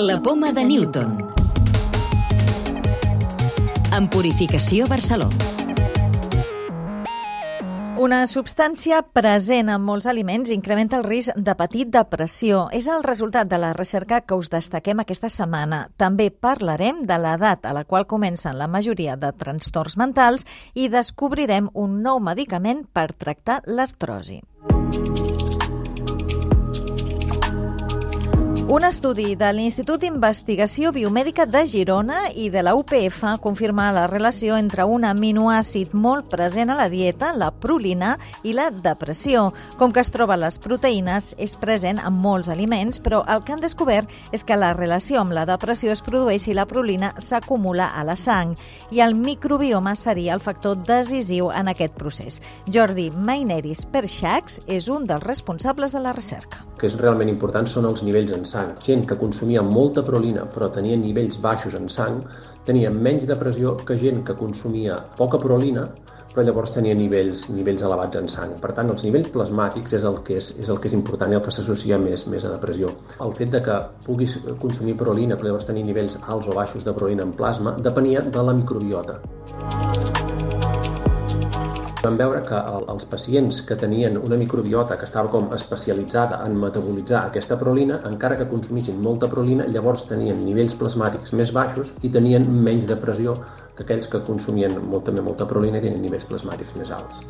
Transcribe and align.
La 0.00 0.22
poma 0.22 0.52
de 0.52 0.62
Newton. 0.62 1.16
En 3.90 4.04
Purificació 4.06 4.86
Barcelona. 4.86 5.34
Una 7.98 8.20
substància 8.30 9.00
present 9.02 9.72
en 9.74 9.82
molts 9.82 10.06
aliments 10.06 10.52
incrementa 10.54 11.00
el 11.00 11.02
risc 11.02 11.34
de 11.34 11.56
patir 11.58 11.88
depressió. 11.90 12.68
És 12.70 12.86
el 12.86 13.02
resultat 13.02 13.50
de 13.50 13.58
la 13.58 13.72
recerca 13.74 14.20
que 14.20 14.38
us 14.38 14.52
destaquem 14.54 15.02
aquesta 15.02 15.26
setmana. 15.34 15.88
També 15.98 16.30
parlarem 16.30 17.02
de 17.02 17.18
l'edat 17.18 17.66
a 17.66 17.74
la 17.74 17.82
qual 17.82 18.06
comencen 18.06 18.54
la 18.54 18.70
majoria 18.70 19.18
de 19.18 19.32
trastorns 19.34 19.98
mentals 19.98 20.46
i 20.78 20.86
descobrirem 20.94 21.74
un 21.74 22.04
nou 22.06 22.22
medicament 22.22 22.86
per 22.86 23.10
tractar 23.18 23.64
l'artrosi. 23.66 24.44
Un 28.68 28.84
estudi 28.84 29.30
de 29.32 29.48
l'Institut 29.56 30.02
d'Investigació 30.02 30.90
Biomèdica 30.92 31.46
de 31.48 31.62
Girona 31.64 32.26
i 32.36 32.50
de 32.52 32.60
la 32.60 32.74
UPF 32.76 33.22
confirma 33.40 33.86
la 33.96 34.02
relació 34.10 34.58
entre 34.60 34.84
un 34.84 35.06
aminoàcid 35.08 35.94
molt 35.96 36.28
present 36.28 36.68
a 36.68 36.76
la 36.76 36.90
dieta, 36.92 37.30
la 37.32 37.48
prolina, 37.48 38.18
i 38.44 38.52
la 38.52 38.68
depressió. 38.68 39.46
Com 39.80 39.96
que 39.96 40.04
es 40.04 40.12
troba 40.12 40.36
a 40.36 40.42
les 40.44 40.60
proteïnes, 40.60 41.30
és 41.40 41.56
present 41.56 41.96
en 41.96 42.20
molts 42.20 42.52
aliments, 42.52 43.00
però 43.00 43.22
el 43.24 43.40
que 43.40 43.56
han 43.56 43.64
descobert 43.64 44.36
és 44.36 44.44
que 44.44 44.60
la 44.60 44.74
relació 44.76 45.22
amb 45.24 45.32
la 45.32 45.48
depressió 45.48 45.96
es 45.96 46.04
produeix 46.04 46.44
si 46.44 46.52
la 46.52 46.68
prolina 46.68 47.14
s'acumula 47.16 47.88
a 47.88 48.04
la 48.04 48.20
sang 48.20 48.52
i 48.92 49.00
el 49.00 49.16
microbioma 49.16 49.96
seria 49.96 50.36
el 50.36 50.44
factor 50.44 50.76
decisiu 50.84 51.48
en 51.56 51.72
aquest 51.72 51.96
procés. 51.96 52.42
Jordi 52.68 53.08
Maineris 53.16 53.86
Perxacs 53.88 54.60
és 54.68 54.92
un 54.92 55.08
dels 55.08 55.24
responsables 55.24 55.96
de 55.96 56.04
la 56.04 56.12
recerca. 56.12 56.67
Que 56.78 56.88
és 56.88 56.96
realment 57.00 57.30
important 57.32 57.66
són 57.70 57.88
els 57.90 58.04
nivells 58.06 58.34
en 58.36 58.44
sang. 58.48 58.74
Gent 58.84 59.06
que 59.08 59.18
consumia 59.20 59.64
molta 59.66 60.04
prolina 60.06 60.46
però 60.54 60.70
tenia 60.74 60.98
nivells 60.98 61.40
baixos 61.44 61.74
en 61.78 61.88
sang 61.92 62.22
tenia 62.68 62.92
menys 62.94 63.26
depressió 63.30 63.76
que 63.88 63.98
gent 63.98 64.22
que 64.24 64.36
consumia 64.38 65.00
poca 65.18 65.40
prolina 65.42 65.88
però 66.38 66.44
llavors 66.46 66.70
tenia 66.70 66.94
nivells, 66.94 67.48
nivells 67.50 67.82
elevats 67.82 68.18
en 68.20 68.28
sang. 68.30 68.52
Per 68.62 68.70
tant, 68.76 68.92
els 68.92 69.02
nivells 69.06 69.30
plasmàtics 69.34 69.96
és 69.98 70.04
el 70.06 70.20
que 70.28 70.36
és, 70.38 70.52
és, 70.60 70.68
el 70.68 70.78
que 70.78 70.90
és 70.90 70.94
important 70.98 71.32
i 71.32 71.38
el 71.38 71.42
que 71.42 71.54
s'associa 71.56 71.98
més, 71.98 72.28
més 72.30 72.44
a 72.44 72.52
depressió. 72.52 72.92
El 73.24 73.34
fet 73.40 73.50
de 73.56 73.62
que 73.64 73.80
puguis 74.06 74.36
consumir 74.62 74.94
prolina 75.02 75.40
però 75.40 75.50
llavors 75.50 75.66
tenir 75.72 75.82
nivells 75.88 76.20
alts 76.28 76.46
o 76.46 76.54
baixos 76.60 76.86
de 76.86 76.94
prolina 77.00 77.26
en 77.26 77.34
plasma 77.42 77.74
depenia 77.90 78.22
de 78.22 78.46
la 78.50 78.54
microbiota. 78.60 79.18
Vam 82.02 82.16
veure 82.18 82.40
que 82.46 82.58
el, 82.72 82.84
els 82.92 83.06
pacients 83.12 83.56
que 83.68 83.76
tenien 83.78 84.18
una 84.18 84.36
microbiota 84.38 84.98
que 84.98 85.06
estava 85.08 85.32
com 85.32 85.48
especialitzada 85.56 86.38
en 86.46 86.54
metabolitzar 86.64 87.24
aquesta 87.24 87.58
prolina, 87.62 87.98
encara 88.10 88.36
que 88.38 88.46
consumissin 88.52 89.00
molta 89.06 89.30
prolina, 89.32 89.66
llavors 89.76 90.06
tenien 90.12 90.44
nivells 90.46 90.78
plasmàtics 90.78 91.34
més 91.40 91.50
baixos 91.56 91.90
i 92.06 92.12
tenien 92.18 92.46
menys 92.68 92.86
depressió 92.92 93.34
que 93.74 93.86
aquells 93.86 94.06
que 94.12 94.22
consumien 94.30 94.78
molta, 94.94 95.16
molta 95.18 95.50
prolina 95.50 95.82
i 95.82 95.88
tenien 95.88 96.06
nivells 96.06 96.30
plasmàtics 96.30 96.78
més 96.78 96.94
alts. 97.00 97.26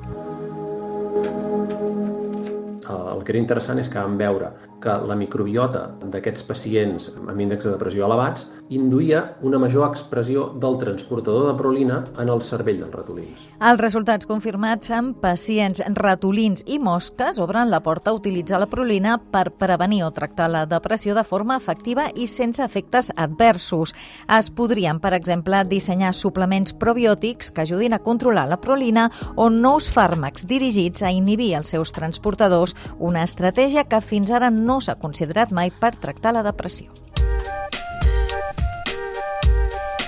El 2.88 3.22
que 3.24 3.34
era 3.34 3.40
interessant 3.40 3.78
és 3.80 3.88
que 3.92 4.00
vam 4.00 4.16
veure 4.16 4.50
que 4.82 4.94
la 5.08 5.16
microbiota 5.18 5.88
d'aquests 6.12 6.44
pacients 6.48 7.10
amb 7.18 7.40
índexs 7.40 7.66
de 7.66 7.74
depressió 7.74 8.06
elevats 8.06 8.46
induïa 8.72 9.24
una 9.44 9.58
major 9.60 9.86
expressió 9.88 10.46
del 10.60 10.78
transportador 10.80 11.48
de 11.50 11.56
prolina 11.58 11.98
en 12.20 12.30
el 12.32 12.42
cervell 12.46 12.80
dels 12.82 12.94
ratolins. 12.94 13.46
Els 13.58 13.80
resultats 13.80 14.28
confirmats 14.28 14.92
en 14.94 15.12
pacients 15.20 15.82
ratolins 15.98 16.64
i 16.66 16.78
mosques 16.78 17.40
obren 17.42 17.72
la 17.72 17.82
porta 17.84 18.12
a 18.12 18.16
utilitzar 18.16 18.60
la 18.62 18.70
prolina 18.70 19.18
per 19.18 19.50
prevenir 19.58 20.04
o 20.06 20.12
tractar 20.14 20.48
la 20.52 20.64
depressió 20.70 21.16
de 21.18 21.26
forma 21.26 21.58
efectiva 21.58 22.08
i 22.14 22.28
sense 22.30 22.62
efectes 22.64 23.10
adversos. 23.16 23.94
Es 24.38 24.50
podrien, 24.50 25.00
per 25.00 25.12
exemple, 25.18 25.64
dissenyar 25.68 26.14
suplements 26.14 26.72
probiòtics 26.78 27.52
que 27.52 27.66
ajudin 27.66 27.96
a 27.96 28.02
controlar 28.04 28.48
la 28.48 28.60
prolina 28.62 29.08
o 29.36 29.50
nous 29.50 29.90
fàrmacs 29.92 30.46
dirigits 30.48 31.02
a 31.02 31.12
inhibir 31.12 31.54
els 31.58 31.74
seus 31.74 31.92
transportadors, 31.92 32.77
una 32.98 33.24
estratègia 33.26 33.88
que 33.88 34.00
fins 34.00 34.30
ara 34.30 34.50
no 34.50 34.80
s'ha 34.80 34.98
considerat 35.00 35.52
mai 35.52 35.70
per 35.70 35.96
tractar 35.96 36.34
la 36.36 36.46
depressió. 36.46 36.90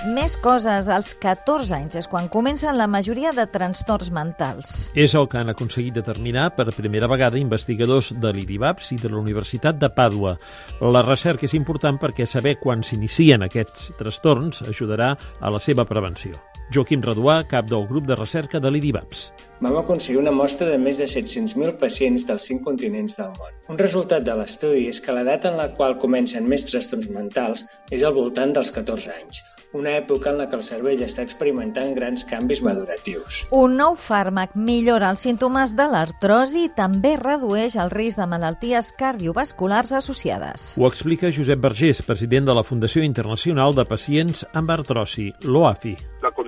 Més 0.01 0.33
coses. 0.41 0.87
Als 0.89 1.13
14 1.21 1.75
anys 1.77 1.97
és 1.99 2.07
quan 2.09 2.25
comencen 2.33 2.73
la 2.77 2.87
majoria 2.89 3.35
de 3.37 3.45
trastorns 3.53 4.09
mentals. 4.09 4.89
És 4.97 5.13
el 5.13 5.27
que 5.29 5.37
han 5.37 5.53
aconseguit 5.53 5.93
determinar 5.93 6.49
per 6.57 6.71
primera 6.73 7.09
vegada 7.11 7.37
investigadors 7.37 8.09
de 8.17 8.33
l'IDIVAPS 8.33 8.95
i 8.95 9.01
de 9.03 9.11
la 9.13 9.21
Universitat 9.21 9.77
de 9.77 9.91
Pàdua. 9.93 10.37
La 10.81 11.05
recerca 11.05 11.45
és 11.45 11.53
important 11.53 12.01
perquè 12.01 12.25
saber 12.25 12.57
quan 12.57 12.81
s'inicien 12.81 13.45
aquests 13.45 13.91
trastorns 13.99 14.65
ajudarà 14.65 15.13
a 15.39 15.53
la 15.53 15.61
seva 15.61 15.85
prevenció. 15.85 16.50
Joaquim 16.71 17.03
Reduà, 17.03 17.41
cap 17.47 17.67
del 17.67 17.85
grup 17.89 18.07
de 18.07 18.15
recerca 18.15 18.61
de 18.63 18.71
l'IDIVAPS. 18.71 19.25
Vam 19.61 19.77
aconseguir 19.77 20.21
una 20.21 20.31
mostra 20.33 20.69
de 20.71 20.79
més 20.81 20.97
de 20.97 21.05
700.000 21.05 21.75
pacients 21.81 22.25
dels 22.25 22.47
cinc 22.47 22.63
continents 22.65 23.19
del 23.19 23.33
món. 23.35 23.55
Un 23.69 23.79
resultat 23.81 24.23
de 24.25 24.35
l'estudi 24.39 24.87
és 24.89 25.01
que 25.03 25.13
l'edat 25.13 25.45
en 25.51 25.59
la 25.59 25.69
qual 25.77 25.99
comencen 26.01 26.47
més 26.49 26.65
trastorns 26.69 27.11
mentals 27.13 27.67
és 27.91 28.05
al 28.07 28.15
voltant 28.15 28.55
dels 28.55 28.71
14 28.73 29.11
anys, 29.13 29.43
una 29.73 29.91
època 29.95 30.31
en 30.31 30.39
la 30.41 30.47
que 30.49 30.57
el 30.59 30.63
cervell 30.67 31.03
està 31.05 31.23
experimentant 31.23 31.93
grans 31.95 32.25
canvis 32.27 32.61
maduratius. 32.65 33.45
Un 33.55 33.77
nou 33.79 33.95
fàrmac 33.95 34.55
millora 34.55 35.11
els 35.13 35.23
símptomes 35.27 35.75
de 35.77 35.87
l'artrosi 35.91 36.65
i 36.67 36.71
també 36.75 37.15
redueix 37.19 37.77
el 37.79 37.91
risc 37.93 38.19
de 38.19 38.27
malalties 38.31 38.91
cardiovasculars 38.99 39.93
associades. 39.99 40.73
Ho 40.79 40.87
explica 40.89 41.31
Josep 41.31 41.61
Vergés, 41.63 42.03
president 42.03 42.49
de 42.49 42.57
la 42.57 42.65
Fundació 42.67 43.03
Internacional 43.07 43.77
de 43.77 43.87
Pacients 43.87 44.47
amb 44.51 44.73
Artrosi, 44.75 45.31
l'OAFI. 45.47 45.95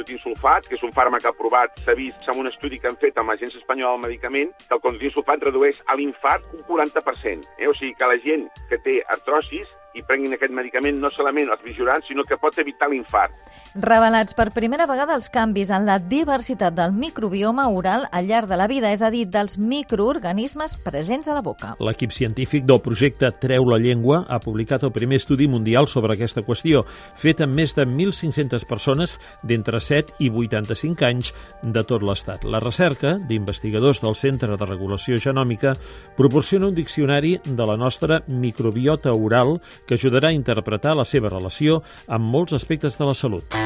Condotinsulfat, 0.04 0.66
que 0.68 0.76
és 0.76 0.82
un 0.84 0.92
fàrmac 0.92 1.24
aprovat, 1.30 1.78
s'ha 1.80 1.94
vist 1.96 2.26
en 2.28 2.42
un 2.42 2.50
estudi 2.50 2.76
que 2.80 2.90
han 2.90 2.98
fet 3.00 3.16
amb 3.20 3.32
l'Agència 3.32 3.62
Espanyola 3.62 3.96
del 3.96 4.04
Medicament, 4.04 4.50
que 4.68 4.76
el 4.76 4.82
condotinsulfat 4.84 5.46
redueix 5.48 5.80
a 5.88 5.96
l'infart 5.96 6.44
un 6.58 6.66
40%. 6.68 7.48
Eh? 7.58 7.70
O 7.72 7.76
sigui 7.78 7.94
que 7.96 8.10
la 8.12 8.18
gent 8.26 8.44
que 8.68 8.82
té 8.84 8.98
artrosis 9.16 9.72
i 9.94 10.04
prenguin 10.04 10.34
aquest 10.36 10.54
medicament 10.56 11.00
no 11.02 11.12
solament 11.14 11.52
els 11.54 11.64
vigilant, 11.66 12.04
sinó 12.08 12.26
que 12.28 12.38
pot 12.42 12.58
evitar 12.62 12.90
l'infart. 12.90 13.44
Revelats 13.76 14.36
per 14.38 14.50
primera 14.56 14.88
vegada 14.90 15.16
els 15.18 15.30
canvis 15.34 15.72
en 15.74 15.86
la 15.88 16.00
diversitat 16.00 16.76
del 16.78 16.94
microbioma 16.94 17.68
oral 17.70 18.08
al 18.12 18.28
llarg 18.30 18.50
de 18.50 18.58
la 18.58 18.68
vida, 18.68 18.92
és 18.94 19.02
a 19.02 19.12
dir, 19.14 19.26
dels 19.30 19.58
microorganismes 19.58 20.78
presents 20.84 21.30
a 21.30 21.38
la 21.38 21.44
boca. 21.46 21.74
L'equip 21.80 22.14
científic 22.16 22.66
del 22.70 22.82
projecte 22.82 23.32
Treu 23.42 23.68
la 23.70 23.80
llengua 23.82 24.24
ha 24.28 24.40
publicat 24.44 24.84
el 24.84 24.94
primer 24.96 25.22
estudi 25.22 25.48
mundial 25.48 25.88
sobre 25.88 26.18
aquesta 26.18 26.44
qüestió, 26.46 26.84
fet 27.20 27.44
amb 27.46 27.56
més 27.56 27.76
de 27.78 27.86
1.500 27.86 28.68
persones 28.70 29.18
d'entre 29.44 29.80
7 29.80 30.18
i 30.24 30.30
85 30.30 31.08
anys 31.08 31.34
de 31.62 31.84
tot 31.88 32.04
l'Estat. 32.04 32.44
La 32.44 32.62
recerca 32.64 33.16
d'investigadors 33.22 34.02
del 34.04 34.18
Centre 34.18 34.58
de 34.58 34.66
Regulació 34.70 35.20
Genòmica 35.22 35.76
proporciona 36.18 36.70
un 36.72 36.76
diccionari 36.76 37.38
de 37.44 37.66
la 37.68 37.78
nostra 37.78 38.22
microbiota 38.28 39.14
oral 39.14 39.60
que 39.88 39.96
ajudarà 39.96 40.32
a 40.32 40.38
interpretar 40.38 40.96
la 40.96 41.06
seva 41.06 41.32
relació 41.34 41.82
amb 42.08 42.26
molts 42.26 42.54
aspectes 42.54 42.98
de 42.98 43.10
la 43.10 43.16
salut. 43.18 43.62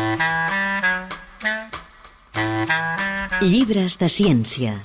Llibres 3.41 4.00
de 4.01 4.07
ciència. 4.09 4.78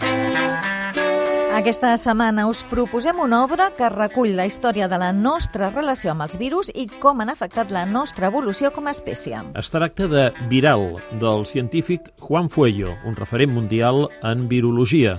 Aquesta 1.52 1.90
setmana 2.00 2.46
us 2.48 2.62
proposem 2.64 3.18
una 3.20 3.42
obra 3.44 3.66
que 3.76 3.90
recull 3.92 4.32
la 4.36 4.46
història 4.48 4.86
de 4.88 4.96
la 4.96 5.10
nostra 5.12 5.68
relació 5.68 6.14
amb 6.14 6.24
els 6.24 6.38
virus 6.40 6.70
i 6.72 6.86
com 7.02 7.20
han 7.20 7.28
afectat 7.28 7.70
la 7.70 7.84
nostra 7.84 8.30
evolució 8.32 8.70
com 8.72 8.88
a 8.88 8.94
espècie. 8.96 9.40
Es 9.60 9.68
tracta 9.68 10.08
de 10.08 10.30
Viral, 10.48 10.94
del 11.20 11.44
científic 11.44 12.08
Juan 12.24 12.48
Fuello, 12.48 12.96
un 13.04 13.16
referent 13.20 13.52
mundial 13.52 14.06
en 14.24 14.48
virologia. 14.48 15.18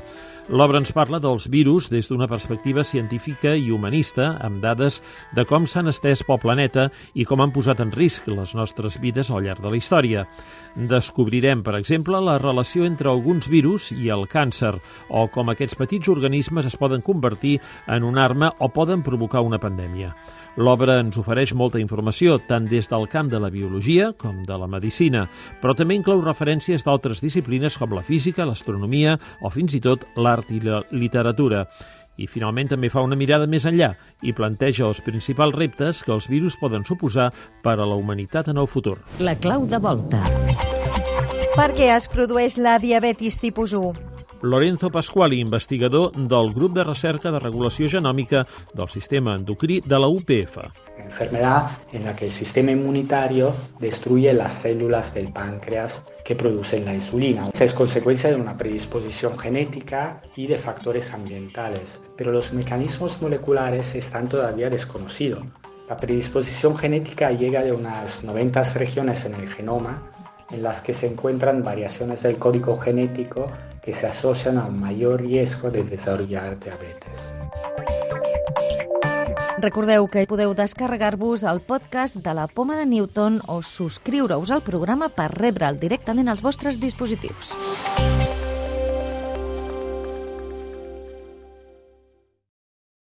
L'obra 0.52 0.76
ens 0.81 0.92
parla 0.92 1.22
dels 1.24 1.46
virus 1.48 1.86
des 1.88 2.09
d'una 2.09 2.28
perspectiva 2.28 2.84
científica 2.84 3.54
i 3.56 3.69
humanista, 3.72 4.34
amb 4.44 4.60
dades 4.60 4.98
de 5.31 5.45
com 5.48 5.63
s'han 5.63 5.88
estès 5.88 6.25
pel 6.28 6.42
planeta 6.44 6.90
i 7.16 7.24
com 7.24 7.40
han 7.40 7.54
posat 7.56 7.80
en 7.80 7.94
risc 7.95 8.28
les 8.28 8.51
nostres 8.51 9.00
vides 9.00 9.31
al 9.31 9.45
llarg 9.48 9.63
de 9.63 9.72
la 9.72 9.80
història. 9.80 10.25
Descobrirem, 10.75 11.63
per 11.63 11.78
exemple, 11.80 12.19
la 12.19 12.36
relació 12.44 12.84
entre 12.84 13.07
alguns 13.07 13.48
virus 13.48 13.94
i 13.95 14.12
el 14.12 14.28
càncer, 14.28 14.75
o 15.07 15.30
com 15.31 15.54
aquests 15.54 15.80
petits 15.80 16.12
organismes 16.12 16.68
es 16.68 16.75
poden 16.75 17.00
convertir 17.00 17.62
en 17.88 18.04
una 18.04 18.25
arma 18.28 18.51
o 18.60 18.68
poden 18.68 19.00
provocar 19.01 19.48
una 19.48 19.63
pandèmia. 19.63 20.12
L'obra 20.54 21.00
ens 21.02 21.16
ofereix 21.18 21.56
molta 21.58 21.80
informació, 21.82 22.36
tant 22.46 22.68
des 22.70 22.86
del 22.92 23.08
camp 23.10 23.32
de 23.32 23.40
la 23.42 23.50
biologia 23.50 24.12
com 24.14 24.44
de 24.46 24.58
la 24.62 24.68
medicina, 24.70 25.24
però 25.64 25.74
també 25.74 25.98
inclou 25.98 26.22
referències 26.22 26.86
d'altres 26.86 27.24
disciplines 27.26 27.78
com 27.82 27.96
la 27.98 28.04
física, 28.06 28.46
l'astronomia 28.46 29.18
o 29.42 29.50
fins 29.50 29.74
i 29.74 29.82
tot 29.82 30.06
l'art 30.14 30.54
i 30.54 30.62
la 30.62 30.84
literatura. 30.94 31.66
I 32.22 32.30
finalment 32.30 32.70
també 32.70 32.94
fa 32.94 33.02
una 33.02 33.18
mirada 33.18 33.50
més 33.50 33.66
enllà 33.66 33.96
i 34.22 34.38
planteja 34.38 34.86
els 34.86 35.02
principals 35.02 35.58
reptes 35.58 36.06
que 36.06 36.14
els 36.14 36.30
virus 36.30 36.60
poden 36.62 36.86
suposar 36.86 37.32
per 37.66 37.80
a 37.80 37.90
la 37.90 37.98
humanitat 37.98 38.54
en 38.54 38.62
el 38.62 38.70
futur. 38.70 39.00
La 39.18 39.34
clau 39.34 39.66
de 39.66 39.82
volta. 39.82 40.22
Per 41.58 41.72
què 41.74 41.90
es 41.98 42.06
produeix 42.14 42.62
la 42.62 42.78
diabetis 42.78 43.42
tipus 43.42 43.74
1? 43.74 44.12
Lorenzo 44.44 44.90
Pasquali, 44.90 45.40
investigador 45.40 46.12
del 46.12 46.54
grup 46.54 46.74
de 46.75 46.84
recerca 46.84 47.31
de 47.31 47.40
regulació 47.40 47.88
genòmica 47.88 48.42
del 48.75 48.90
sistema 48.92 49.38
endocrí 49.40 49.80
de 49.80 49.98
la 49.98 50.10
UPF. 50.12 50.57
Enfermedad 50.98 51.72
en 51.94 52.04
la 52.04 52.13
que 52.13 52.25
el 52.25 52.31
sistema 52.31 52.72
inmunitario 52.72 53.54
destruye 53.80 54.34
las 54.34 54.54
células 54.54 55.13
del 55.13 55.31
páncreas 55.31 56.04
que 56.25 56.36
producen 56.36 56.84
la 56.84 56.94
insulina. 56.94 57.48
Es 57.57 57.74
consecuencia 57.74 58.31
de 58.31 58.36
una 58.36 58.57
predisposición 58.57 59.38
genética 59.38 60.22
y 60.36 60.48
de 60.48 60.57
factores 60.57 61.13
ambientales, 61.13 62.01
pero 62.18 62.34
los 62.34 62.51
mecanismos 62.51 63.22
moleculares 63.22 63.95
están 63.95 64.28
todavía 64.28 64.69
desconocidos. 64.69 65.45
La 65.88 65.98
predisposición 65.98 66.75
genética 66.75 67.31
llega 67.31 67.63
de 67.63 67.72
unas 67.72 68.25
90 68.25 68.62
regiones 68.74 69.24
en 69.24 69.36
el 69.36 69.48
genoma 69.48 70.04
en 70.51 70.62
las 70.62 70.81
que 70.81 70.94
se 70.94 71.07
encuentran 71.07 71.63
variaciones 71.63 72.24
del 72.24 72.38
código 72.38 72.75
genético 72.75 73.45
que 73.83 73.94
se 73.94 74.07
asocian 74.07 74.57
a 74.57 74.65
un 74.65 74.80
mayor 74.80 75.21
riesgo 75.21 75.69
de 75.69 75.83
desarrollar 75.83 76.57
diabetes. 76.59 77.33
Recordeu 79.63 80.09
que 80.12 80.25
podeu 80.27 80.51
descarregar-vos 80.51 81.44
el 81.47 81.62
podcast 81.63 82.18
de 82.19 82.33
la 82.35 82.47
Poma 82.51 82.75
de 82.75 82.83
Newton 82.85 83.39
o 83.47 83.62
subscriure-us 83.63 84.51
al 84.51 84.63
programa 84.63 85.07
per 85.07 85.30
rebre'l 85.31 85.80
directament 85.80 86.27
als 86.27 86.44
vostres 86.44 86.81
dispositius. 86.83 87.56